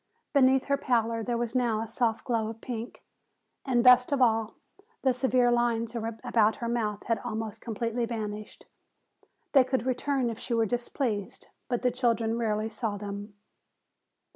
Beneath 0.33 0.65
her 0.65 0.77
pallor 0.77 1.21
there 1.23 1.37
was 1.37 1.53
now 1.53 1.79
a 1.79 1.87
soft 1.87 2.25
glow 2.25 2.47
of 2.47 2.59
pink, 2.59 3.03
and 3.63 3.83
best 3.83 4.11
of 4.11 4.19
all, 4.19 4.55
the 5.03 5.13
severe 5.13 5.51
lines 5.51 5.95
about 5.95 6.55
her 6.55 6.67
mouth 6.67 7.03
had 7.05 7.19
almost 7.19 7.61
completely 7.61 8.05
vanished. 8.07 8.65
They 9.51 9.63
could 9.63 9.85
return 9.85 10.31
if 10.31 10.39
she 10.39 10.55
were 10.55 10.65
displeased, 10.65 11.49
but 11.67 11.83
the 11.83 11.91
children 11.91 12.35
rarely 12.39 12.67
saw 12.67 12.97
them. 12.97 13.35